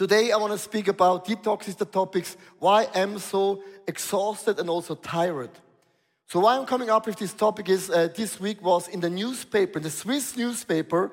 [0.00, 4.70] Today I want to speak about detox is the topics, why I'm so exhausted and
[4.70, 5.50] also tired.
[6.26, 9.10] So why I'm coming up with this topic is uh, this week was in the
[9.10, 11.12] newspaper, the Swiss newspaper,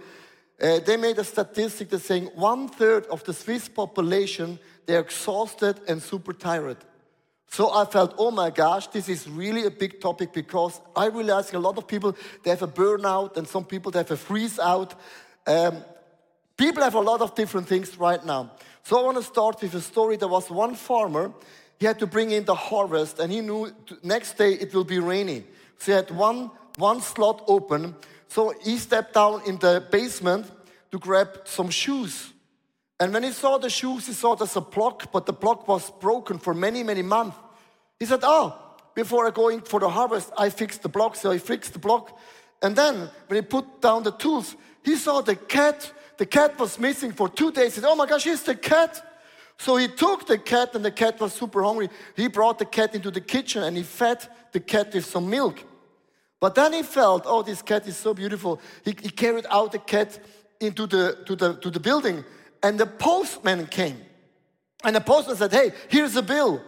[0.61, 5.81] uh, they made a statistic that's saying one third of the Swiss population, they're exhausted
[5.89, 6.77] and super tired.
[7.49, 11.53] So I felt, oh my gosh, this is really a big topic because I realized
[11.53, 12.15] a lot of people,
[12.45, 14.95] they have a burnout and some people, they have a freeze out.
[15.45, 15.83] Um,
[16.57, 18.51] people have a lot of different things right now.
[18.83, 20.17] So I want to start with a story.
[20.17, 21.31] There was one farmer,
[21.79, 23.71] he had to bring in the harvest and he knew
[24.03, 25.43] next day it will be rainy.
[25.77, 27.95] So he had one, one slot open.
[28.27, 30.51] So he stepped down in the basement
[30.91, 32.33] to grab some shoes.
[32.99, 35.91] And when he saw the shoes, he saw there's a block, but the block was
[35.91, 37.37] broken for many, many months.
[37.99, 38.57] He said, Oh,
[38.95, 41.15] before I going for the harvest, I fixed the block.
[41.15, 42.17] So he fixed the block.
[42.63, 45.91] And then when he put down the tools, he saw the cat.
[46.17, 47.75] The cat was missing for two days.
[47.75, 49.03] He said, Oh my gosh, it's the cat.
[49.59, 51.89] So he took the cat, and the cat was super hungry.
[52.15, 55.63] He brought the cat into the kitchen and he fed the cat with some milk.
[56.39, 58.61] But then he felt, oh, this cat is so beautiful.
[58.85, 60.19] He, he carried out the cat
[60.59, 62.23] into the, to, the, to the building
[62.63, 64.01] and the postman came.
[64.83, 66.61] And the postman said, Hey, here's a bill.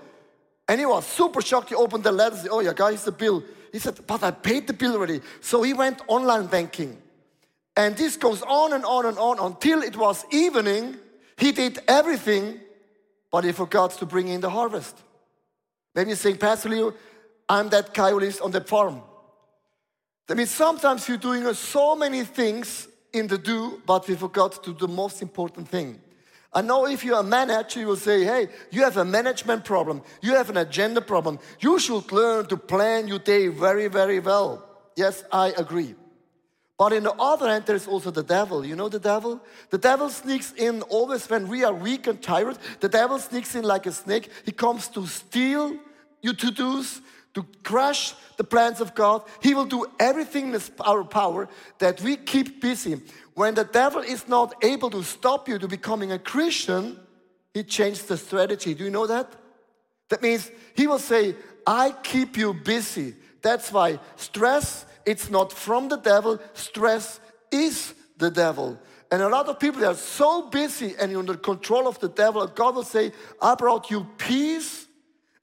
[0.67, 1.69] And he was super shocked.
[1.69, 3.43] He opened the letter and said, Oh, yeah, guys, the bill.
[3.71, 5.21] He said, But I paid the bill already.
[5.41, 7.01] So he went online banking.
[7.79, 10.97] And this goes on and on and on until it was evening.
[11.37, 12.59] He did everything,
[13.31, 14.97] but he forgot to bring in the harvest.
[15.95, 16.93] Maybe you think, Pastor Leo,
[17.47, 19.01] I'm that guy who lives on the farm.
[20.27, 24.73] That means sometimes you're doing so many things in the do, but we forgot to
[24.73, 26.01] do the most important thing.
[26.51, 30.01] I know if you're a manager, you will say, hey, you have a management problem,
[30.21, 31.39] you have an agenda problem.
[31.61, 34.67] You should learn to plan your day very, very well.
[34.97, 35.95] Yes, I agree.
[36.79, 38.65] But in the other hand, there's also the devil.
[38.65, 39.41] You know the devil?
[39.69, 42.57] The devil sneaks in always when we are weak and tired.
[42.79, 44.29] The devil sneaks in like a snake.
[44.45, 45.75] He comes to steal
[46.21, 47.01] your to dos,
[47.33, 49.23] to crush the plans of God.
[49.41, 51.49] He will do everything in our power
[51.79, 53.01] that we keep busy.
[53.33, 56.97] When the devil is not able to stop you to becoming a Christian,
[57.53, 58.73] he changes the strategy.
[58.73, 59.35] Do you know that?
[60.07, 61.35] That means he will say,
[61.67, 63.15] I keep you busy.
[63.41, 67.19] That's why stress, it's not from the devil, stress
[67.51, 68.79] is the devil.
[69.11, 72.75] And a lot of people are so busy and under control of the devil, God
[72.75, 73.11] will say,
[73.41, 74.85] I brought you peace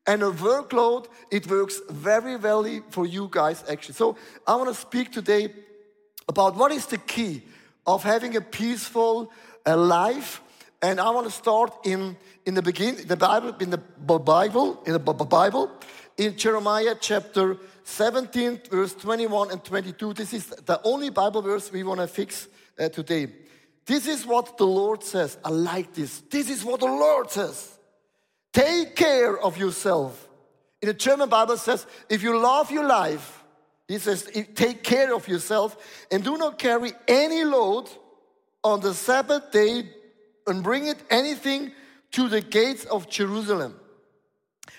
[0.07, 3.95] and a workload, it works very well for you guys actually.
[3.95, 5.53] So I want to speak today
[6.29, 7.43] about what is the key
[7.87, 9.33] of having a peaceful
[9.67, 10.43] uh, life.
[10.83, 14.93] And I want to start in, in the beginning, the Bible, in the Bible, in
[14.93, 15.71] the Bible,
[16.17, 17.57] in Jeremiah chapter
[17.89, 20.13] 17, verse 21 and 22.
[20.13, 22.49] This is the only Bible verse we want to fix
[22.81, 23.29] uh, today.
[23.87, 25.39] This is what the Lord says.
[25.45, 26.21] I like this.
[26.29, 27.79] This is what the Lord says.
[28.53, 30.29] Take care of yourself.
[30.83, 33.45] In the German Bible says, if you love your life,
[33.87, 35.77] he says, take care of yourself
[36.11, 37.89] and do not carry any load
[38.65, 39.89] on the Sabbath day
[40.49, 41.71] and bring it anything
[42.11, 43.79] to the gates of Jerusalem.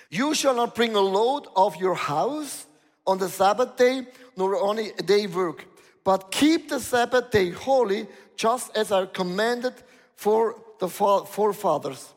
[0.09, 2.66] You shall not bring a load of your house
[3.07, 5.65] on the Sabbath day, nor on a day work,
[6.03, 9.73] but keep the Sabbath day holy, just as I commanded
[10.15, 12.13] for the forefathers.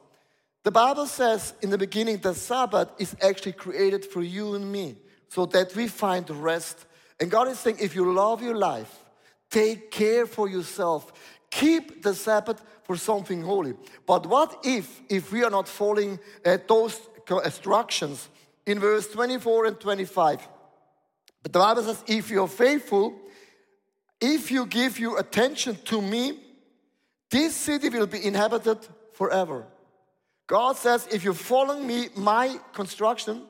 [0.63, 4.97] The Bible says in the beginning that Sabbath is actually created for you and me
[5.29, 6.85] so that we find rest.
[7.19, 8.95] And God is saying, if you love your life,
[9.51, 11.13] take care for yourself.
[11.51, 13.75] Keep the Sabbath for something holy.
[14.07, 17.01] But what if, if we are not following uh, those
[17.45, 18.29] instructions
[18.67, 20.47] in verse 24 and 25?
[21.43, 23.15] But the Bible says, if you're faithful,
[24.21, 26.39] if you give your attention to me,
[27.31, 28.79] this city will be inhabited
[29.13, 29.67] forever.
[30.47, 33.43] God says, if you follow me, my construction,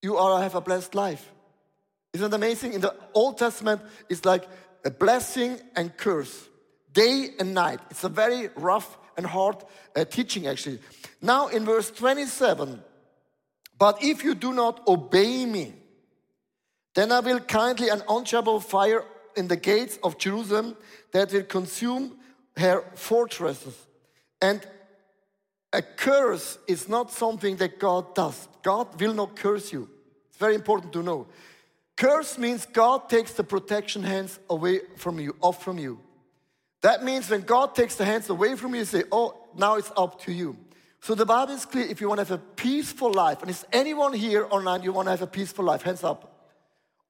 [0.00, 1.30] you are have a blessed life.
[2.12, 2.72] Isn't it amazing?
[2.72, 4.46] In the Old Testament, it's like
[4.84, 6.48] a blessing and curse,
[6.92, 7.80] day and night.
[7.90, 9.56] It's a very rough and hard
[9.94, 10.78] uh, teaching, actually.
[11.20, 12.82] Now, in verse 27,
[13.78, 15.74] but if you do not obey me,
[16.94, 19.04] then I will kindly an unshakable fire
[19.36, 20.76] in the gates of Jerusalem
[21.12, 22.16] that will consume
[22.56, 23.76] her fortresses.
[24.40, 24.66] And
[25.72, 28.48] a curse is not something that God does.
[28.62, 29.88] God will not curse you.
[30.28, 31.28] It's very important to know.
[31.96, 36.00] Curse means God takes the protection hands away from you, off from you.
[36.82, 39.92] That means when God takes the hands away from you, you say, Oh, now it's
[39.96, 40.56] up to you.
[41.02, 43.64] So the Bible is clear if you want to have a peaceful life, and is
[43.72, 45.82] anyone here online you want to have a peaceful life?
[45.82, 46.29] Hands up.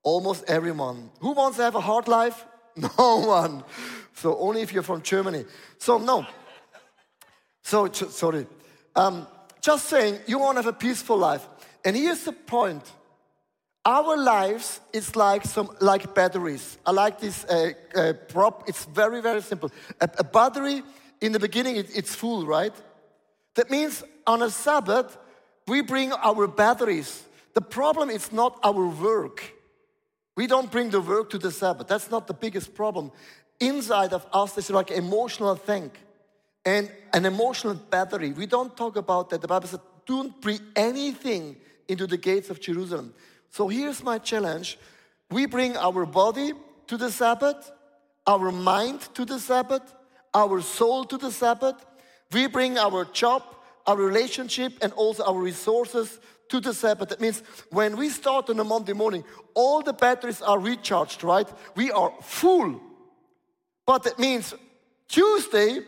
[0.03, 1.11] Almost everyone.
[1.21, 2.45] Who wants to have a hard life?
[2.99, 3.65] No one.
[4.15, 5.45] So only if you're from Germany.
[5.79, 6.27] So, no.
[7.63, 8.47] So, sorry.
[8.95, 9.27] Um,
[9.61, 11.47] just saying, you want to have a peaceful life.
[11.85, 12.83] And here's the point.
[13.85, 16.79] Our lives is like some like batteries.
[16.85, 18.69] I like this uh, uh, prop.
[18.69, 19.71] It's very very simple.
[20.01, 20.83] A, a battery
[21.21, 22.75] in the beginning it, it's full, right?
[23.55, 25.17] That means on a Sabbath
[25.67, 27.25] we bring our batteries.
[27.55, 29.55] The problem is not our work.
[30.41, 31.87] We don't bring the work to the Sabbath.
[31.87, 33.13] That's not the biggest problem.
[33.61, 35.91] Inside of us, there's like emotional thing
[36.65, 38.33] and an emotional battery.
[38.33, 39.43] We don't talk about that.
[39.43, 41.57] The Bible says, don't bring anything
[41.89, 43.13] into the gates of Jerusalem.
[43.51, 44.79] So here's my challenge.
[45.31, 46.55] We bring our body
[46.87, 47.71] to the Sabbath,
[48.27, 49.95] our mind to the Sabbath,
[50.33, 51.85] our soul to the Sabbath.
[52.33, 53.43] We bring our job,
[53.87, 57.09] our relationship, and also our resources to the Sabbath.
[57.09, 59.25] That means when we start on a Monday morning,
[59.55, 61.49] all the batteries are recharged, right?
[61.77, 62.81] We are full.
[63.87, 64.55] But that means
[65.09, 65.81] Tuesday,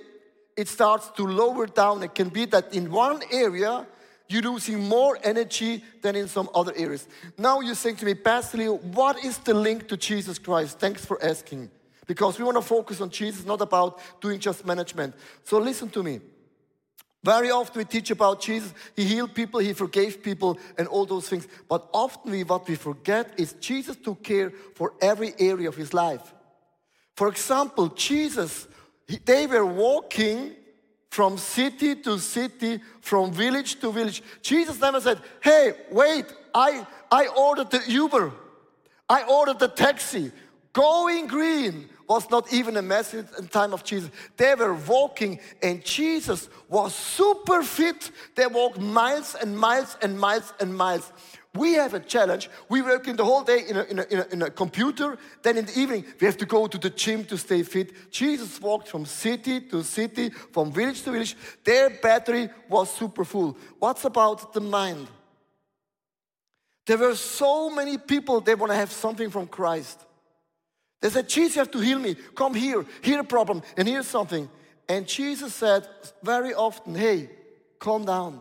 [0.56, 2.02] it starts to lower down.
[2.02, 3.86] It can be that in one area,
[4.28, 7.06] you're losing more energy than in some other areas.
[7.36, 10.78] Now you're saying to me, Pastor Leo, what is the link to Jesus Christ?
[10.78, 11.70] Thanks for asking.
[12.06, 15.14] Because we want to focus on Jesus, not about doing just management.
[15.44, 16.20] So listen to me.
[17.24, 18.74] Very often we teach about Jesus.
[18.96, 21.46] He healed people, he forgave people, and all those things.
[21.68, 25.94] But often we, what we forget is Jesus took care for every area of his
[25.94, 26.34] life.
[27.16, 28.66] For example, Jesus,
[29.24, 30.52] they were walking
[31.10, 34.22] from city to city, from village to village.
[34.40, 36.24] Jesus never said, Hey, wait,
[36.54, 38.32] I, I ordered the Uber,
[39.08, 40.32] I ordered the taxi.
[40.72, 44.10] Going green was not even a message in time of Jesus.
[44.36, 48.10] They were walking, and Jesus was super fit.
[48.34, 51.12] They walked miles and miles and miles and miles.
[51.54, 52.48] We have a challenge.
[52.70, 55.18] We work in the whole day in a, in, a, in, a, in a, computer.
[55.42, 58.10] Then in the evening, we have to go to the gym to stay fit.
[58.10, 61.36] Jesus walked from city to city, from village to village.
[61.62, 63.58] Their battery was super full.
[63.78, 65.08] What's about the mind?
[66.86, 70.00] There were so many people, they want to have something from Christ.
[71.02, 72.14] They said, Jesus, you have to heal me.
[72.34, 72.86] Come here.
[73.02, 74.48] Here a problem, and here's something.
[74.88, 75.86] And Jesus said
[76.22, 77.28] very often, Hey,
[77.78, 78.40] calm down.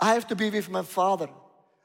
[0.00, 1.28] I have to be with my Father.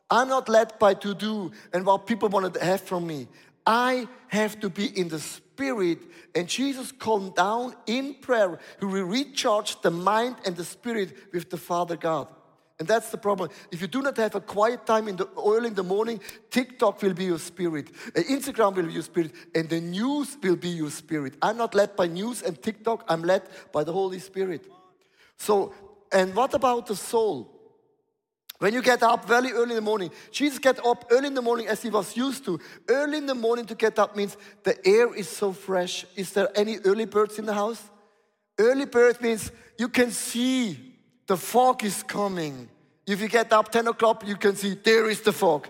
[0.10, 3.28] I'm not led by to do and what people want to have from me.
[3.66, 6.00] I have to be in the spirit.
[6.34, 8.60] And Jesus calmed down in prayer.
[8.80, 12.28] He recharged the mind and the spirit with the Father God.
[12.80, 13.50] And that's the problem.
[13.72, 16.20] If you do not have a quiet time in the early in the morning,
[16.52, 20.56] TikTok will be your spirit, uh, Instagram will be your spirit, and the news will
[20.56, 21.36] be your spirit.
[21.42, 24.68] I'm not led by news and TikTok, I'm led by the Holy Spirit.
[25.38, 25.74] So,
[26.12, 27.54] and what about the soul?
[28.60, 31.42] When you get up very early in the morning, Jesus get up early in the
[31.44, 32.60] morning as he was used to.
[32.88, 36.06] Early in the morning to get up means the air is so fresh.
[36.16, 37.84] Is there any early birds in the house?
[38.58, 40.97] Early bird means you can see
[41.28, 42.70] the fog is coming.
[43.06, 45.68] If you get up 10 o'clock, you can see there is the fog.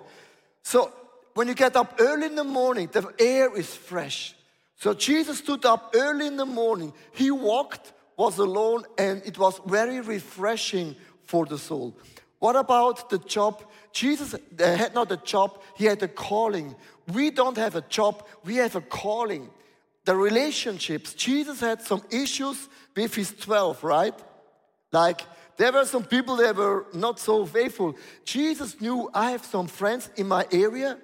[0.64, 0.92] So
[1.34, 4.36] when you get up early in the morning, the air is fresh.
[4.76, 6.94] So Jesus stood up early in the morning.
[7.14, 10.96] He walked, was alone, and it was very refreshing
[11.26, 11.96] for the soul.
[12.40, 13.64] What about the job?
[13.92, 16.76] Jesus uh, had not a job, he had a calling.
[17.12, 19.50] We don't have a job, we have a calling.
[20.06, 24.14] The relationships, Jesus had some issues with his 12, right?
[24.92, 25.22] Like,
[25.58, 27.96] there were some people that were not so faithful.
[28.24, 30.98] Jesus knew I have some friends in my area,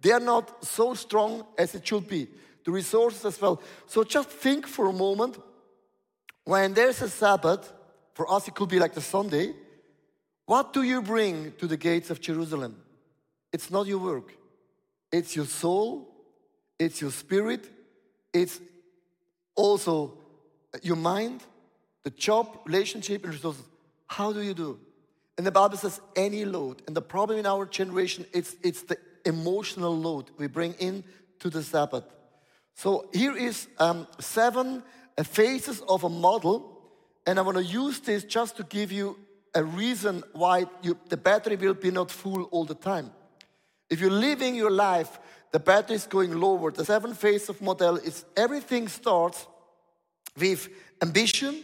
[0.00, 2.28] they are not so strong as it should be.
[2.64, 3.62] The resources as well.
[3.86, 5.38] So just think for a moment
[6.44, 7.72] when there's a Sabbath,
[8.14, 9.54] for us it could be like the Sunday
[10.50, 12.74] what do you bring to the gates of Jerusalem?
[13.52, 14.36] It's not your work,
[15.12, 16.12] it's your soul,
[16.76, 17.70] it's your spirit,
[18.32, 18.60] it's
[19.54, 20.18] also
[20.82, 21.44] your mind,
[22.02, 23.62] the job, relationship, and resources.
[24.10, 24.80] How do you do?
[25.38, 26.82] And the Bible says any load.
[26.88, 31.04] And the problem in our generation, it's, it's the emotional load we bring in
[31.38, 32.02] to the Sabbath.
[32.74, 34.82] So here is um, seven
[35.22, 36.82] phases of a model,
[37.24, 39.16] and I want to use this just to give you
[39.54, 43.12] a reason why you, the battery will be not full all the time.
[43.88, 45.20] If you're living your life,
[45.52, 46.72] the battery is going lower.
[46.72, 49.46] The seven phase of model is everything starts
[50.36, 50.68] with
[51.00, 51.62] ambition,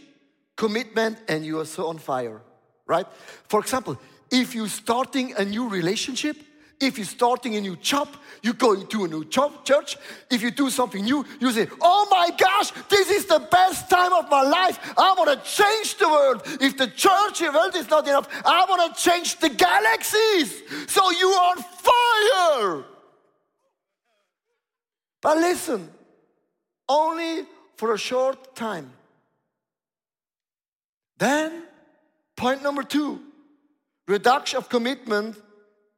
[0.57, 2.41] commitment, and you are so on fire,
[2.85, 3.05] right?
[3.47, 3.97] For example,
[4.29, 6.35] if you're starting a new relationship,
[6.79, 8.09] if you're starting a new job,
[8.43, 9.97] you're going to a new job, church.
[10.29, 14.13] If you do something new, you say, Oh my gosh, this is the best time
[14.13, 14.77] of my life.
[14.95, 16.43] I want to change the world.
[16.61, 20.61] If the church world is not enough, I want to change the galaxies.
[20.87, 22.85] So you are on fire.
[25.21, 25.89] But listen,
[26.87, 27.45] only
[27.75, 28.91] for a short time.
[31.17, 31.67] Then
[32.37, 33.19] Point number two
[34.07, 35.35] reduction of commitment.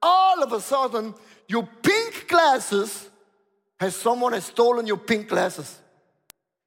[0.02, 1.14] All of a sudden,
[1.48, 3.08] your pink glasses
[3.80, 5.78] has someone has stolen your pink glasses.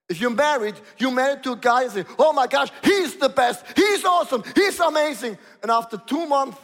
[0.08, 3.30] If you're married, you're married to a guy and say, Oh my gosh, he's the
[3.30, 5.38] best, he's awesome, he's amazing.
[5.62, 6.58] And after two months,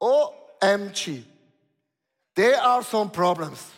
[0.00, 1.22] OMG,
[2.34, 3.70] there are some problems.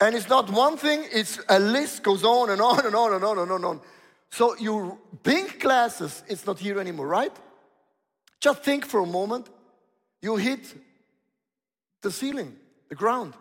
[0.00, 3.24] And it's not one thing, it's a list goes on and on and on and
[3.24, 3.80] on and on and on.
[4.30, 7.32] So your pink glasses, it's not here anymore, right?
[8.40, 9.48] Just think for a moment.
[10.20, 10.74] You hit
[12.02, 12.56] the ceiling,
[12.88, 13.34] the ground.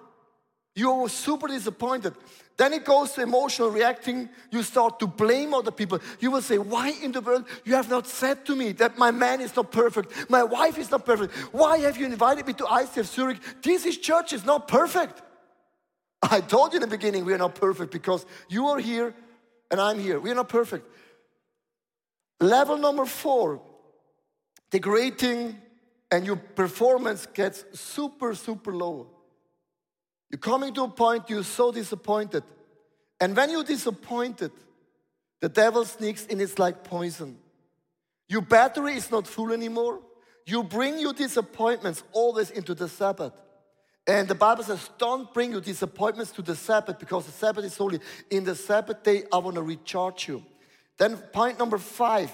[0.76, 2.14] You're super disappointed.
[2.56, 4.30] Then it goes to emotional reacting.
[4.52, 6.00] You start to blame other people.
[6.20, 9.12] You will say, Why in the world you have not said to me that my
[9.12, 11.34] man is not perfect, my wife is not perfect?
[11.52, 13.38] Why have you invited me to ICF Zurich?
[13.62, 15.22] This is church is not perfect.
[16.22, 19.14] I told you in the beginning we are not perfect because you are here
[19.72, 20.20] and I'm here.
[20.20, 20.88] We are not perfect.
[22.40, 23.62] Level number four,
[24.70, 25.58] degrading
[26.12, 29.10] and your performance gets super, super low.
[30.30, 32.44] You're coming to a point you're so disappointed.
[33.20, 34.52] And when you're disappointed,
[35.42, 37.38] the devil sneaks in, it's like poison.
[38.30, 40.02] Your battery is not full anymore.
[40.46, 43.34] You bring your disappointments always into the Sabbath.
[44.08, 47.76] And the Bible says, don't bring your disappointments to the Sabbath because the Sabbath is
[47.76, 48.00] holy.
[48.30, 50.44] In the Sabbath day, I want to recharge you.
[50.98, 52.32] Then, point number five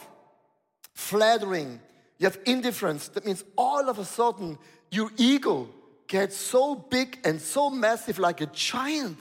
[0.94, 1.80] flattering.
[2.20, 3.08] You have indifference.
[3.10, 4.60] That means all of a sudden,
[4.92, 5.68] your ego
[6.08, 9.18] gets so big and so massive like a giant.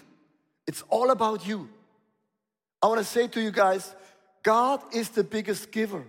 [0.67, 1.71] It's all about you.
[2.83, 3.95] I want to say to you guys
[4.43, 6.05] God is the biggest giver.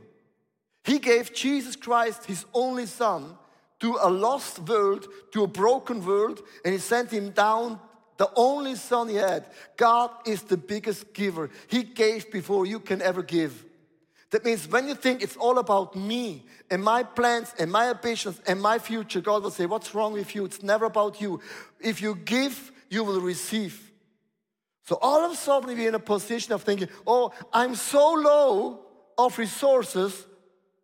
[0.83, 3.37] He gave Jesus Christ, his only son,
[3.83, 7.77] to a lost world, to a broken world, and he sent him down
[8.15, 9.45] the only son he had.
[9.75, 11.49] God is the biggest giver.
[11.67, 13.65] He gave before you can ever give.
[14.29, 18.39] That means when you think it's all about me and my plans and my ambitions
[18.47, 20.45] and my future, God will say, What's wrong with you?
[20.45, 21.41] It's never about you.
[21.81, 23.91] If you give, you will receive.
[24.85, 28.79] So all of a sudden, we're in a position of thinking, Oh, I'm so low
[29.17, 30.25] of resources,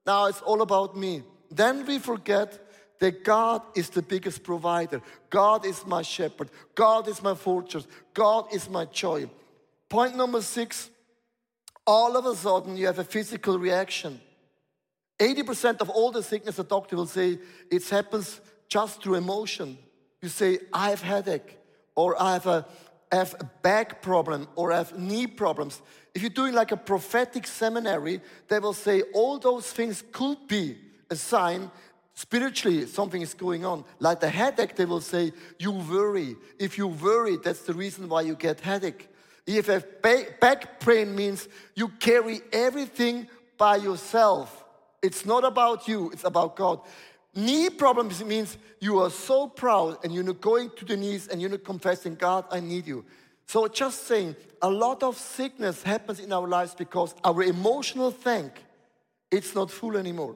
[0.05, 1.23] now it's all about me.
[1.49, 2.65] Then we forget
[2.99, 5.01] that God is the biggest provider.
[5.29, 6.49] God is my shepherd.
[6.75, 7.87] God is my fortress.
[8.13, 9.29] God is my joy.
[9.87, 10.89] Point number six
[11.89, 14.21] all of a sudden you have a physical reaction.
[15.17, 17.39] 80% of all the sickness, the doctor will say,
[17.71, 19.75] it happens just through emotion.
[20.21, 21.57] You say, I have headache,
[21.95, 22.67] or I have a,
[23.11, 25.81] have a back problem, or I have knee problems.
[26.13, 30.77] If you're doing like a prophetic seminary, they will say all those things could be
[31.09, 31.71] a sign
[32.19, 33.85] spiritually something is going on.
[33.99, 36.35] Like the headache, they will say, you worry.
[36.59, 39.07] If you worry, that's the reason why you get headache.
[39.47, 39.81] If a
[40.41, 44.65] back pain means you carry everything by yourself.
[45.01, 46.81] It's not about you, it's about God.
[47.35, 51.39] Knee problems means you are so proud and you're not going to the knees and
[51.39, 53.05] you're not confessing, God, I need you.
[53.47, 58.51] So just saying, a lot of sickness happens in our lives because our emotional tank,
[59.31, 60.35] it's not full anymore.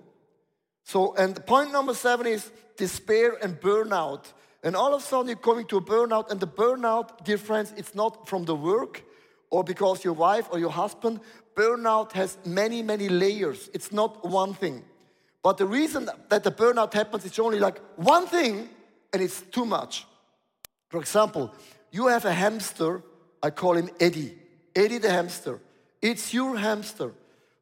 [0.84, 4.34] So, and point number seven is despair and burnout.
[4.64, 7.74] And all of a sudden, you're coming to a burnout, and the burnout, dear friends,
[7.76, 9.04] it's not from the work
[9.50, 11.20] or because your wife or your husband.
[11.56, 13.70] Burnout has many, many layers.
[13.74, 14.84] It's not one thing.
[15.44, 18.70] But the reason that the burnout happens is only like one thing,
[19.12, 20.08] and it's too much.
[20.90, 21.54] For example,
[21.92, 23.04] you have a hamster,
[23.42, 24.38] I call him Eddie.
[24.76, 25.60] Eddie the hamster.
[26.02, 27.14] It's your hamster.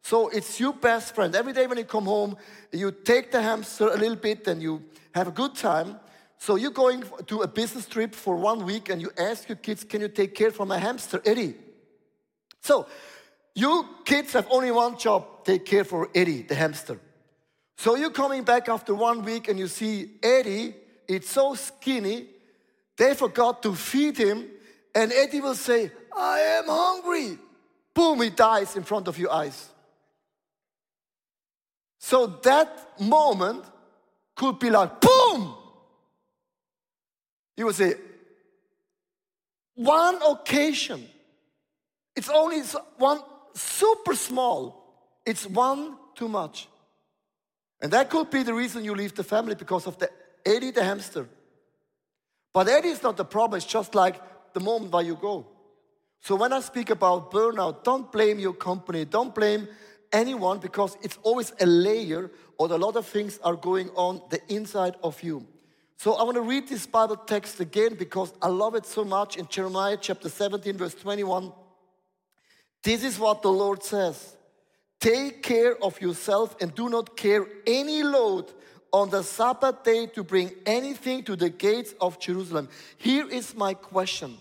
[0.04, 1.36] So it's your best friend.
[1.36, 2.36] Every day when you come home,
[2.72, 6.00] you take the hamster a little bit and you have a good time.
[6.38, 9.84] So you're going to a business trip for one week and you ask your kids,
[9.84, 11.56] can you take care for my hamster, Eddie?
[12.62, 12.88] So
[13.54, 17.00] you kids have only one job, take care for Eddie, the hamster.
[17.78, 20.76] So you're coming back after one week and you see Eddie,
[21.08, 22.28] it's so skinny,
[22.98, 24.48] they forgot to feed him,
[24.94, 27.38] and Eddie will say, I am hungry.
[27.94, 29.70] Boom, he dies in front of your eyes.
[32.04, 33.64] So that moment
[34.36, 35.54] could be like, boom,
[37.56, 37.94] You would say,
[39.76, 41.08] one occasion,
[42.16, 42.62] it's only
[42.98, 43.20] one
[43.54, 46.68] super small, it's one too much.
[47.82, 50.10] And that could be the reason you leave the family because of the
[50.44, 51.28] Eddie the hamster.
[52.52, 54.20] But Eddie is not the problem, it's just like
[54.54, 55.46] the moment where you go.
[56.22, 59.68] So when I speak about burnout, don't blame your company, don't blame
[60.14, 64.42] anyone because it's always a layer or a lot of things are going on the
[64.54, 65.46] inside of you.
[65.98, 69.38] So I want to read this Bible text again because I love it so much
[69.38, 71.52] in Jeremiah chapter 17, verse 21.
[72.84, 74.36] This is what the Lord says
[75.00, 78.52] Take care of yourself and do not carry any load
[78.92, 82.70] on the Sabbath day to bring anything to the gates of Jerusalem.
[82.98, 84.38] Here is my question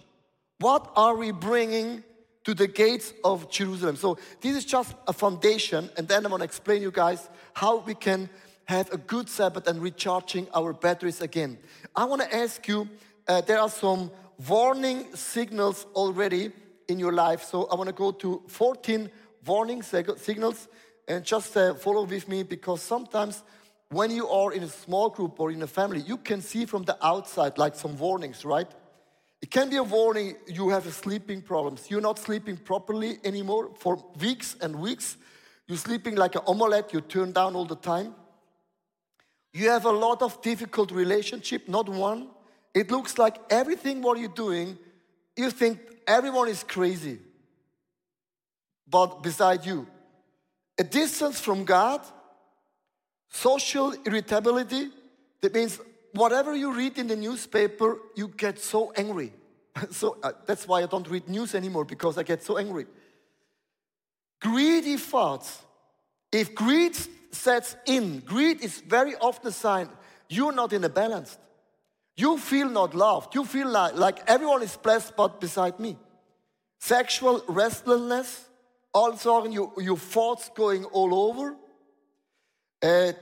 [0.59, 2.05] What are we bringing
[2.45, 3.97] to the gates of Jerusalem?
[3.97, 7.95] So, this is just a foundation, and then I'm gonna explain you guys how we
[7.95, 8.29] can
[8.65, 11.59] have a good Sabbath and recharging our batteries again.
[11.95, 12.89] I wanna ask you
[13.29, 14.11] uh, there are some
[14.49, 16.53] warning signals already
[16.89, 17.43] in your life.
[17.45, 19.11] So, I wanna go to 14
[19.47, 20.69] warning signals
[21.09, 23.43] and just uh, follow with me because sometimes
[23.91, 26.85] when you are in a small group or in a family, you can see from
[26.85, 28.69] the outside like some warnings, right?
[29.43, 31.91] It can be a warning you have sleeping problems.
[31.91, 35.17] You're not sleeping properly anymore for weeks and weeks.
[35.67, 38.15] You're sleeping like an omelette, you turn down all the time.
[39.53, 42.29] You have a lot of difficult relationship, not one.
[42.75, 44.79] It looks like everything what you're doing,
[45.37, 47.19] you think everyone is crazy.
[48.89, 49.87] But beside you,
[50.79, 52.01] a distance from God,
[53.33, 54.89] Social irritability,
[55.41, 55.81] that means
[56.13, 59.33] whatever you read in the newspaper, you get so angry.
[59.91, 62.87] so uh, that's why I don't read news anymore because I get so angry.
[64.41, 65.63] Greedy thoughts.
[66.33, 66.97] If greed
[67.33, 69.89] sets in, greed is very often a sign
[70.29, 71.37] you're not in a balance.
[72.17, 73.35] You feel not loved.
[73.35, 75.97] You feel like, like everyone is blessed but beside me.
[76.79, 78.49] Sexual restlessness,
[78.95, 81.57] also your, your thoughts going all over
[82.83, 83.13] uh,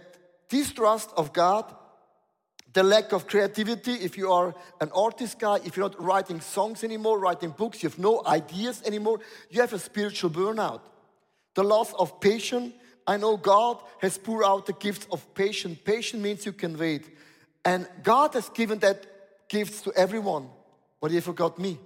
[0.48, 1.74] distrust of God,
[2.72, 3.92] the lack of creativity.
[3.94, 7.88] If you are an artist guy, if you're not writing songs anymore, writing books, you
[7.88, 9.20] have no ideas anymore,
[9.50, 10.80] you have a spiritual burnout.
[11.54, 12.74] The loss of patience.
[13.06, 15.78] I know God has poured out the gifts of patience.
[15.82, 17.08] Patience means you can wait.
[17.64, 19.06] And God has given that
[19.48, 20.48] gifts to everyone,
[21.00, 21.78] but He forgot me.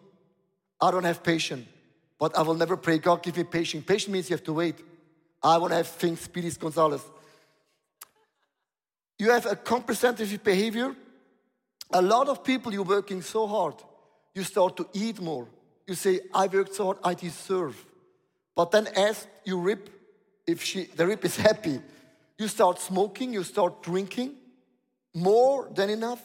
[0.81, 1.69] I don't have patience,
[2.19, 3.85] but I will never pray, God, give me patience.
[3.87, 4.83] Patience means you have to wait.
[5.43, 7.03] I want to have things, Speedy Gonzalez
[9.23, 10.97] you have a compensative behavior.
[11.93, 13.75] A lot of people, you're working so hard,
[14.35, 15.47] you start to eat more.
[15.87, 17.77] You say, I worked so hard, I deserve.
[18.57, 19.89] But then as you rip,
[20.45, 21.79] if she, the rip is happy,
[22.37, 24.35] you start smoking, you start drinking
[25.15, 26.21] more than enough.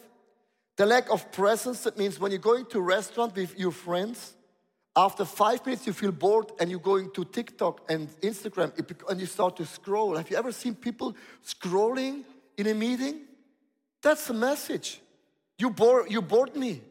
[0.77, 4.33] The lack of presence, that means when you're going to restaurant with your friends,
[4.95, 8.71] after five minutes you feel bored and you're going to TikTok and Instagram
[9.07, 10.15] and you start to scroll.
[10.15, 12.23] Have you ever seen people scrolling
[12.57, 13.21] in a meeting?
[14.01, 14.99] That's the message.
[15.57, 16.81] You, bore, you bored me.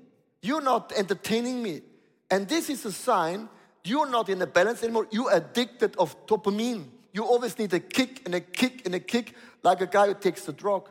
[0.42, 1.82] You're not entertaining me.
[2.30, 3.48] And this is a sign
[3.86, 5.06] you're not in a balance anymore.
[5.12, 6.86] You're addicted of dopamine.
[7.12, 10.14] You always need a kick and a kick and a kick, like a guy who
[10.14, 10.88] takes the drug.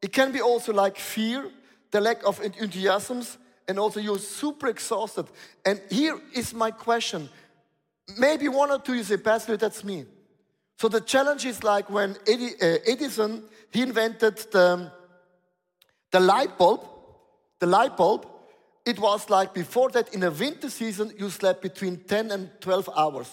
[0.00, 1.50] It can be also like fear,
[1.90, 5.26] the lack of enthusiasms, and also you're super exhausted.
[5.64, 7.28] And here is my question.
[8.16, 10.06] Maybe one or two you say, Pastor, that's me.
[10.78, 14.92] So the challenge is like when uh, Edison, he invented the,
[16.12, 16.86] the light bulb.
[17.58, 18.26] The light bulb,
[18.86, 22.90] it was like before that in the winter season, you slept between 10 and 12
[22.96, 23.28] hours.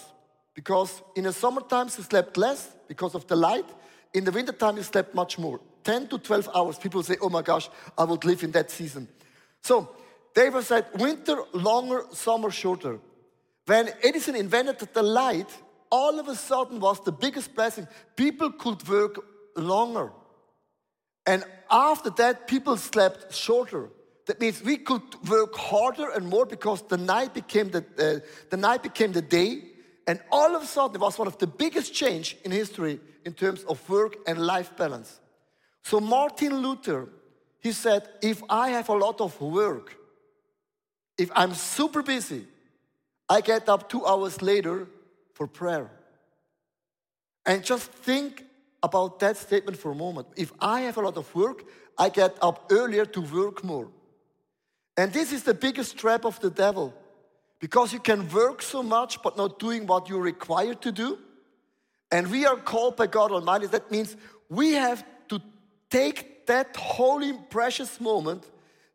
[0.54, 3.66] Because in the summer summertime, you slept less because of the light.
[4.12, 5.60] In the wintertime, you slept much more.
[5.84, 6.78] 10 to 12 hours.
[6.78, 9.06] People say, oh my gosh, I would live in that season.
[9.62, 9.94] So
[10.34, 12.98] David said, winter longer, summer shorter.
[13.66, 15.50] When Edison invented the light,
[15.90, 17.86] all of a sudden was the biggest blessing.
[18.16, 19.24] People could work
[19.56, 20.12] longer.
[21.26, 23.90] And after that, people slept shorter.
[24.26, 28.56] That means we could work harder and more because the night became the, uh, the
[28.56, 29.62] night became the day.
[30.06, 33.32] And all of a sudden, it was one of the biggest change in history in
[33.32, 35.20] terms of work and life balance.
[35.82, 37.08] So Martin Luther,
[37.60, 39.96] he said, if I have a lot of work,
[41.18, 42.46] if I'm super busy,
[43.28, 44.86] I get up two hours later
[45.36, 45.90] for prayer.
[47.44, 48.44] And just think
[48.82, 50.28] about that statement for a moment.
[50.34, 51.64] If I have a lot of work,
[51.98, 53.88] I get up earlier to work more.
[54.96, 56.94] And this is the biggest trap of the devil.
[57.60, 61.18] Because you can work so much but not doing what you're required to do.
[62.10, 63.66] And we are called by God Almighty.
[63.66, 64.16] That means
[64.48, 65.42] we have to
[65.90, 68.44] take that holy, precious moment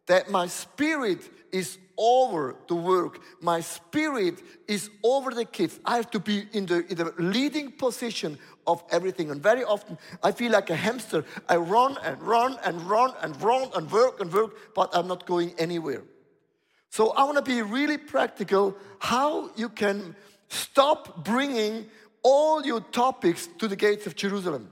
[0.08, 3.22] that my spirit is over the work.
[3.42, 5.80] My spirit is over the kids.
[5.86, 9.30] I have to be in the, in the leading position of everything.
[9.30, 11.24] And very often I feel like a hamster.
[11.48, 15.28] I run and run and run and run and work and work, but I'm not
[15.28, 16.02] going anywhere.
[16.90, 20.16] So I want to be really practical how you can
[20.50, 21.86] stop bringing
[22.24, 24.72] all your topics to the gates of Jerusalem.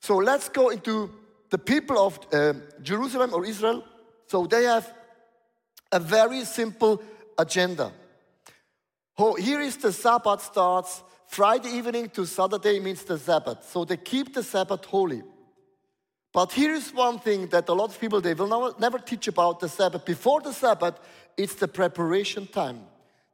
[0.00, 1.10] So let's go into
[1.50, 3.84] the people of uh, Jerusalem or Israel.
[4.26, 4.94] So they have
[5.92, 7.02] a very simple
[7.38, 7.92] agenda.
[9.18, 13.68] Oh, here is the Sabbath starts Friday evening to Saturday means the Sabbath.
[13.70, 15.22] So they keep the Sabbath holy.
[16.32, 19.60] But here is one thing that a lot of people they will never teach about
[19.60, 20.04] the Sabbath.
[20.04, 20.98] Before the Sabbath,
[21.36, 22.80] it's the preparation time.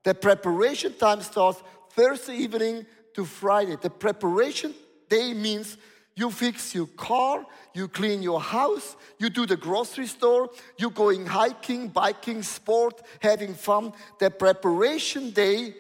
[0.05, 3.77] The preparation time starts Thursday evening to Friday.
[3.77, 4.75] The preparation
[5.09, 5.77] day means
[6.19, 11.25] you fix your car, you clean your house, you do the grocery store, you going
[11.27, 13.93] hiking, biking, sport, having fun.
[14.19, 15.75] The preparation day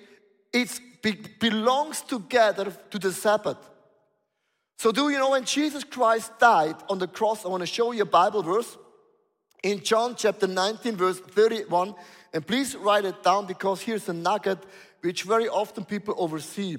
[0.52, 0.80] it
[1.40, 3.58] belongs together to the Sabbath.
[4.78, 7.44] So, do you know when Jesus Christ died on the cross?
[7.44, 8.78] I want to show you a Bible verse
[9.64, 11.96] in John chapter 19, verse 31.
[12.32, 14.58] And please write it down because here's a nugget
[15.00, 16.76] which very often people oversee.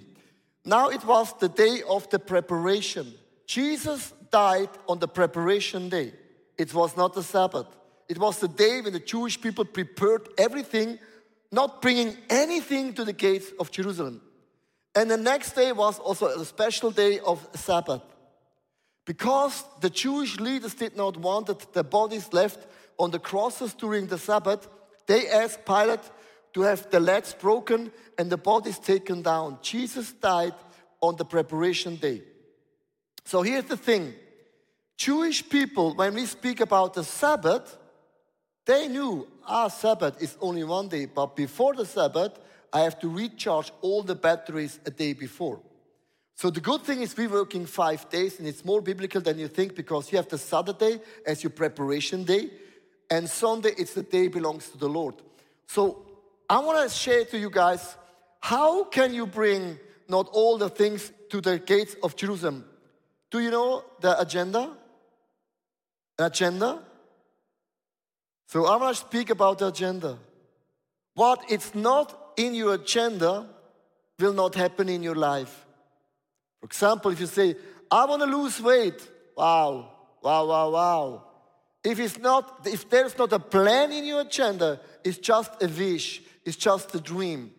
[0.64, 3.16] Now it was the day of the preparation.
[3.50, 6.14] Jesus died on the preparation day.
[6.56, 7.66] It was not the Sabbath.
[8.08, 11.00] It was the day when the Jewish people prepared everything,
[11.52, 14.22] not bringing anything to the gates of Jerusalem.
[14.94, 18.04] And the next day was also a special day of Sabbath.
[19.04, 22.68] Because the Jewish leaders did not want that the bodies left
[23.00, 24.68] on the crosses during the Sabbath,
[25.08, 26.08] they asked Pilate
[26.54, 29.58] to have the legs broken and the bodies taken down.
[29.64, 30.54] Jesus died
[31.02, 32.22] on the preparation day.
[33.26, 34.14] So here's the thing
[34.98, 37.78] Jewish people, when we speak about the Sabbath,
[38.66, 42.38] they knew our Sabbath is only one day, but before the Sabbath,
[42.72, 45.60] I have to recharge all the batteries a day before.
[46.36, 49.48] So the good thing is we're working five days and it's more biblical than you
[49.48, 52.50] think because you have the Saturday as your preparation day
[53.10, 55.16] and Sunday it's the day belongs to the Lord.
[55.68, 56.06] So
[56.50, 57.98] I want to share to you guys
[58.40, 62.64] how can you bring not all the things to the gates of Jerusalem?
[63.32, 64.76] Do you know the agenda?
[66.18, 66.82] Agenda?
[68.48, 70.18] So I want to speak about the agenda.
[71.14, 73.48] What it's not in your agenda
[74.18, 75.66] will not happen in your life.
[76.60, 77.56] For example, if you say,
[77.92, 81.24] I want to lose weight, wow, wow, wow, wow.
[81.84, 86.22] If it's not, if there's not a plan in your agenda, it's just a wish,
[86.44, 87.52] it's just a dream.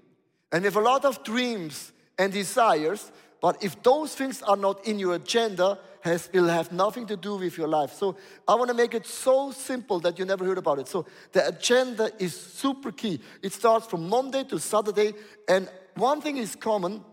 [0.53, 4.99] And if a lot of dreams and desires, but if those things are not in
[4.99, 7.93] your agenda, has, will have nothing to do with your life.
[7.93, 8.17] So
[8.49, 10.89] I want to make it so simple that you never heard about it.
[10.89, 13.21] So the agenda is super key.
[13.43, 15.13] It starts from Monday to Saturday,
[15.49, 17.05] and one thing is common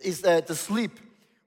[0.00, 0.98] is uh, the sleep.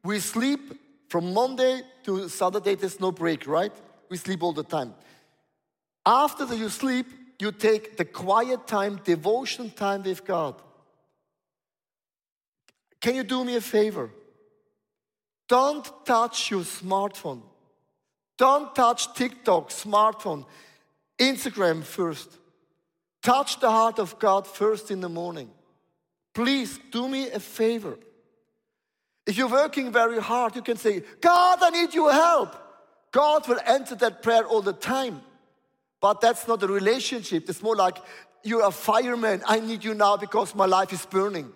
[0.03, 2.75] We sleep from Monday to Saturday.
[2.75, 3.71] There's no break, right?
[4.09, 4.93] We sleep all the time.
[6.05, 7.07] After you sleep,
[7.39, 10.61] you take the quiet time, devotion time with God.
[13.01, 14.11] Can you do me a favor?
[15.49, 17.41] Don't touch your smartphone.
[18.37, 20.45] Don't touch TikTok, smartphone,
[21.19, 22.37] Instagram first.
[23.21, 25.49] Touch the heart of God first in the morning.
[26.33, 27.97] Please do me a favor.
[29.27, 32.55] If you're working very hard, you can say, God, I need your help.
[33.11, 35.21] God will answer that prayer all the time.
[35.99, 37.49] But that's not a relationship.
[37.49, 37.97] It's more like
[38.43, 39.43] you're a fireman.
[39.45, 41.51] I need you now because my life is burning.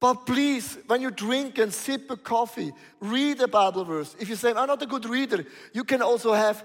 [0.00, 4.14] But please, when you drink and sip a coffee, read a Bible verse.
[4.20, 6.64] If you say, I'm not a good reader, you can also have,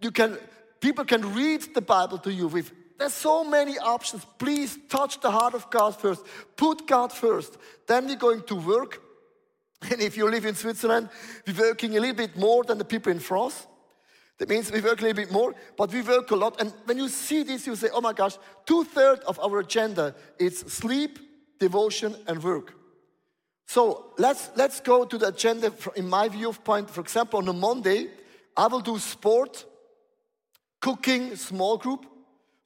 [0.00, 0.36] you can,
[0.80, 4.24] people can read the Bible to you with, there's so many options.
[4.38, 6.24] Please touch the heart of God first.
[6.56, 7.56] Put God first.
[7.86, 9.00] Then we're going to work.
[9.90, 11.08] And if you live in Switzerland,
[11.44, 13.66] we're working a little bit more than the people in France.
[14.38, 16.60] That means we work a little bit more, but we work a lot.
[16.60, 20.14] And when you see this, you say, oh my gosh, two thirds of our agenda
[20.38, 21.18] is sleep,
[21.66, 22.74] devotion, and work.
[23.66, 23.82] So
[24.18, 26.90] let's, let's go to the agenda in my viewpoint.
[26.90, 28.08] For example, on a Monday,
[28.56, 29.64] I will do sport,
[30.80, 32.04] cooking, small group.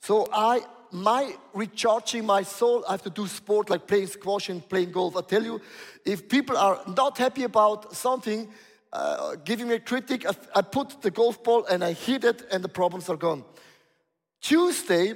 [0.01, 4.67] So I, my recharging my soul, I have to do sport like playing squash and
[4.69, 5.17] playing golf.
[5.17, 5.61] I tell you,
[6.05, 8.49] if people are not happy about something,
[8.93, 12.47] uh, giving me a critic, I, I put the golf ball and I hit it
[12.51, 13.45] and the problems are gone.
[14.41, 15.15] Tuesday,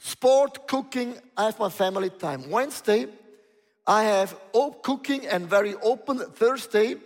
[0.00, 2.50] sport, cooking, I have my family time.
[2.50, 3.06] Wednesday,
[3.86, 4.34] I have
[4.82, 6.96] cooking and very open Thursday.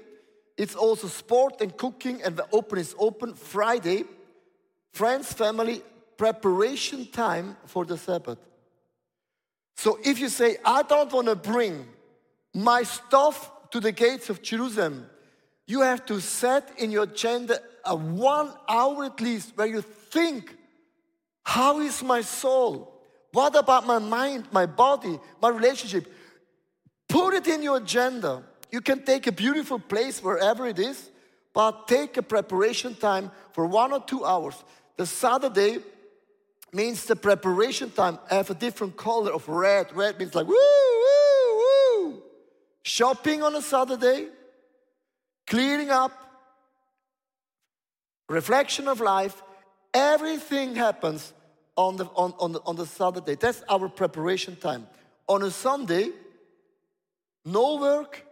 [0.57, 4.05] It's also sport and cooking and the open is open Friday.
[4.93, 5.83] Friends, family,
[6.17, 8.39] preparation time for the Sabbath.
[9.77, 11.87] So if you say, I don't want to bring
[12.55, 15.07] my stuff to the gates of Jerusalem,
[15.67, 20.57] you have to set in your agenda a one hour at least where you think,
[21.45, 22.91] how is my soul?
[23.33, 26.13] What about my mind, my body, my relationship?
[27.09, 28.43] Put it in your agenda.
[28.71, 31.11] You can take a beautiful place wherever it is,
[31.53, 34.55] but take a preparation time for one or two hours.
[34.97, 35.79] The Saturday
[36.73, 38.19] means the preparation time.
[38.31, 39.95] I have a different color of red.
[39.95, 42.23] Red means like woo, woo, woo.
[42.83, 44.27] shopping on a Saturday,
[45.47, 46.13] cleaning up,
[48.29, 49.41] reflection of life,
[49.95, 51.33] everything happens
[51.77, 53.37] on the, on, on, the, on the Saturday.
[53.37, 54.87] That's our preparation time.
[55.29, 56.11] On a Sunday,
[57.45, 58.27] no work,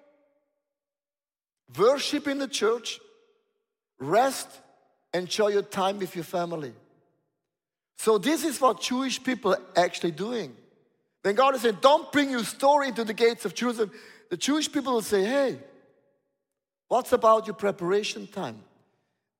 [1.78, 3.00] worship in the church,
[3.98, 4.48] rest,
[5.14, 6.72] enjoy your time with your family.
[7.98, 10.56] So, this is what Jewish people are actually doing.
[11.22, 13.92] Then God is saying, Don't bring your story into the gates of Jerusalem,
[14.28, 15.58] the Jewish people will say, Hey,
[16.88, 18.58] what's about your preparation time?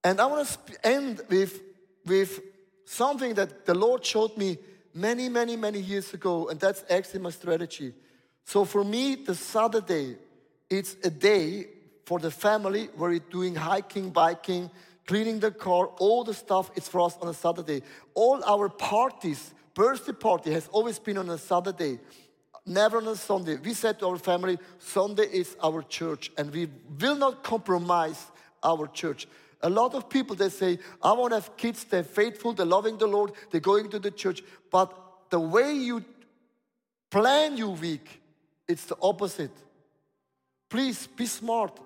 [0.04, 1.60] And I want to end with,
[2.06, 2.40] with
[2.84, 4.58] something that the Lord showed me
[4.94, 7.94] many, many, many years ago, and that's actually my strategy.
[8.44, 10.16] So for me, the Saturday,
[10.68, 11.66] it's a day
[12.04, 14.70] for the family where we're doing hiking, biking,
[15.06, 17.82] cleaning the car, all the stuff it's for us on a Saturday.
[18.14, 21.98] All our parties, birthday party has always been on a Saturday,
[22.66, 23.56] never on a Sunday.
[23.56, 26.68] We said to our family, Sunday is our church, and we
[27.00, 28.26] will not compromise
[28.62, 29.26] our church.
[29.62, 32.98] A lot of people they say, I want to have kids, they're faithful, they're loving
[32.98, 34.42] the Lord, they're going to the church.
[34.70, 34.92] But
[35.30, 36.04] the way you
[37.10, 38.20] plan your week,
[38.66, 39.52] it's the opposite.
[40.68, 41.78] Please be smart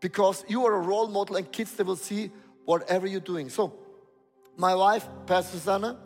[0.00, 2.30] because you are a role model and kids they will see
[2.64, 3.50] whatever you're doing.
[3.50, 3.74] So,
[4.56, 5.98] my wife, Pastor Susanna,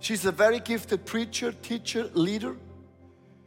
[0.00, 2.56] she's a very gifted preacher, teacher, leader.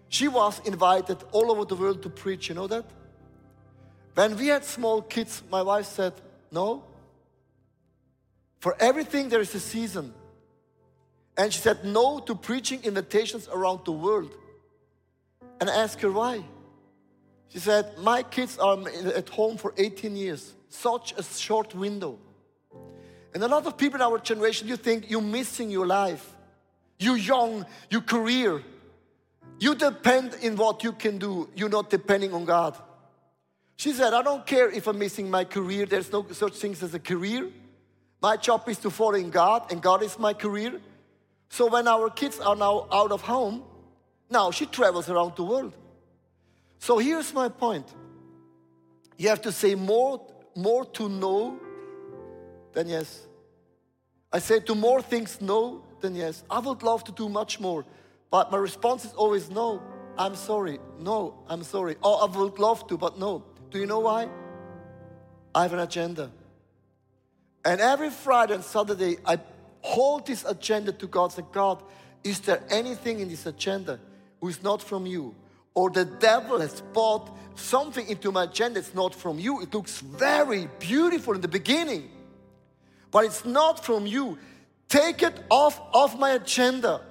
[0.09, 2.85] She was invited all over the world to preach, you know that?
[4.13, 6.13] When we had small kids, my wife said,
[6.51, 6.83] No,
[8.65, 10.12] for everything, there is a season.
[11.38, 14.36] And she said no to preaching invitations around the world.
[15.60, 16.43] And I asked her why.
[17.49, 18.75] She said, My kids are
[19.15, 22.17] at home for 18 years, such a short window.
[23.36, 26.28] And a lot of people in our generation, you think you're missing your life.
[26.97, 28.63] You're young, your career.
[29.60, 31.51] You depend in what you can do.
[31.56, 32.75] You're not depending on God.
[33.75, 35.86] She said, I don't care if I'm missing my career.
[35.86, 37.51] There's no such things as a career.
[38.25, 40.81] My job is to follow in God, and God is my career.
[41.47, 43.61] So when our kids are now out of home,
[44.31, 45.73] now she travels around the world.
[46.79, 47.88] So here's my point.
[49.15, 51.59] You have to say more, more to no
[52.73, 53.27] than yes.
[54.33, 56.43] I say to more things no than yes.
[56.49, 57.85] I would love to do much more,
[58.31, 59.83] but my response is always no.
[60.17, 60.79] I'm sorry.
[60.97, 61.95] No, I'm sorry.
[62.01, 63.43] Oh, I would love to, but no.
[63.69, 64.29] Do you know why?
[65.53, 66.31] I have an agenda.
[67.65, 69.39] And every Friday and Saturday, I
[69.82, 71.32] hold this agenda to God.
[71.32, 71.82] Say, God,
[72.23, 73.99] is there anything in this agenda
[74.39, 75.34] who is not from you?
[75.73, 79.62] Or the devil has brought something into my agenda that's not from you.
[79.62, 82.10] It looks very beautiful in the beginning,
[83.12, 84.38] but it's not from you.
[84.88, 87.01] Take it off of my agenda.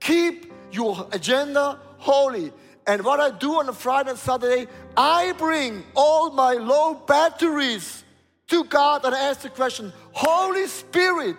[0.00, 2.52] Keep your agenda holy.
[2.86, 8.04] And what I do on a Friday and Saturday, I bring all my low batteries
[8.48, 11.36] to God and ask the question Holy Spirit,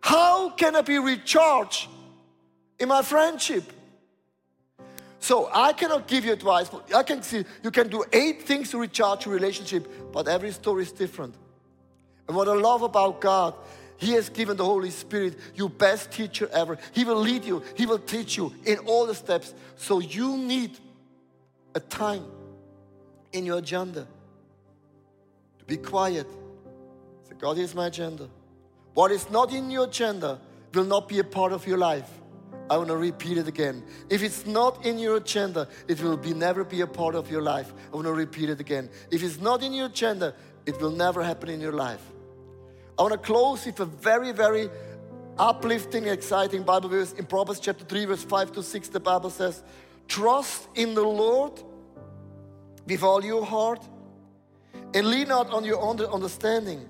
[0.00, 1.88] how can I be recharged
[2.78, 3.64] in my friendship?
[5.18, 6.68] So I cannot give you advice.
[6.94, 10.82] I can see you can do eight things to recharge your relationship, but every story
[10.82, 11.36] is different.
[12.26, 13.54] And what I love about God,
[13.96, 16.76] He has given the Holy Spirit, your best teacher ever.
[16.92, 19.54] He will lead you, He will teach you in all the steps.
[19.76, 20.76] So you need
[21.74, 22.26] a time
[23.32, 24.06] in your agenda
[25.60, 26.26] to be quiet
[27.42, 28.28] God is my agenda.
[28.94, 30.38] What is not in your agenda
[30.72, 32.08] will not be a part of your life.
[32.70, 33.82] I want to repeat it again.
[34.08, 37.42] If it's not in your agenda, it will be never be a part of your
[37.42, 37.74] life.
[37.92, 38.88] I want to repeat it again.
[39.10, 42.00] If it's not in your agenda, it will never happen in your life.
[42.96, 44.70] I want to close with a very, very
[45.36, 48.88] uplifting, exciting Bible verse in Proverbs chapter 3, verse 5 to 6.
[48.88, 49.64] The Bible says,
[50.06, 51.60] Trust in the Lord
[52.86, 53.82] with all your heart
[54.94, 56.88] and lean not on your own understanding.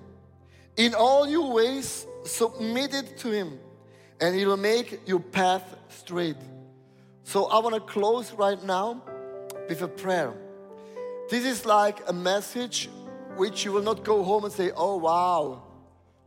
[0.76, 3.58] In all your ways, submit it to Him,
[4.20, 6.36] and He will make your path straight.
[7.24, 9.02] So I want to close right now
[9.68, 10.34] with a prayer.
[11.30, 12.88] This is like a message
[13.36, 15.62] which you will not go home and say, Oh, wow.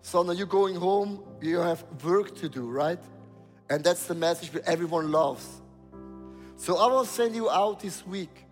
[0.01, 2.99] So now you're going home, you have work to do, right?
[3.69, 5.61] And that's the message that everyone loves.
[6.57, 8.45] So I will send you out this week.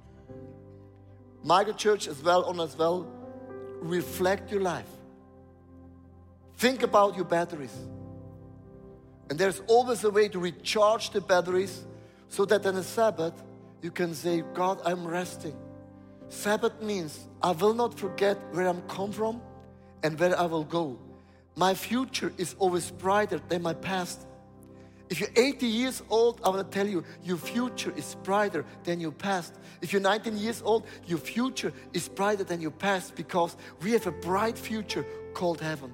[1.44, 3.08] Michael Church as well on as well.
[3.82, 4.90] Reflect your life.
[6.64, 7.78] Think about your batteries.
[9.30, 11.86] And there's always a way to recharge the batteries
[12.30, 13.34] so that on a Sabbath
[13.82, 15.58] you can say, God, I'm resting.
[16.30, 19.42] Sabbath means I will not forget where I'm come from
[20.04, 20.98] and where I will go.
[21.58, 24.26] My future is always brighter than my past.
[25.10, 29.02] If you're 80 years old, I want to tell you, your future is brighter than
[29.02, 29.54] your past.
[29.82, 34.08] If you're 19 years old, your future is brighter than your past because we have
[34.08, 35.94] a bright future called heaven.